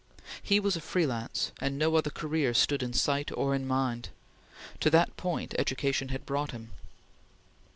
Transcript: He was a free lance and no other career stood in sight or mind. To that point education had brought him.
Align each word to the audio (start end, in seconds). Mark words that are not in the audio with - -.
He 0.41 0.59
was 0.59 0.75
a 0.75 0.81
free 0.81 1.05
lance 1.05 1.51
and 1.61 1.77
no 1.77 1.95
other 1.95 2.09
career 2.09 2.55
stood 2.55 2.81
in 2.81 2.91
sight 2.91 3.29
or 3.31 3.59
mind. 3.59 4.09
To 4.79 4.89
that 4.89 5.15
point 5.15 5.53
education 5.59 6.09
had 6.09 6.25
brought 6.25 6.49
him. 6.49 6.71